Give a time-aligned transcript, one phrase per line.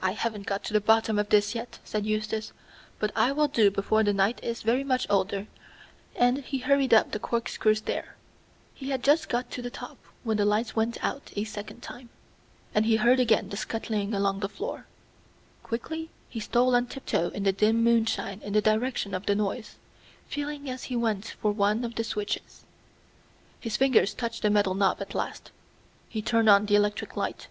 [0.00, 2.52] "I haven't got to the bottom of this yet," said Eustace,
[3.00, 5.48] "but I will do before the night is very much older,"
[6.14, 8.14] and he hurried up the corkscrew stair.
[8.74, 12.10] He had just got to the top when the lights went out a second time,
[12.76, 14.86] and he heard again the scuttling along the floor.
[15.64, 19.74] Quickly he stole on tiptoe in the dim moonshine in the direction of the noise,
[20.28, 22.64] feeling as he went for one of the switches.
[23.58, 25.50] His fingers touched the metal knob at last.
[26.08, 27.48] He turned on the electric light.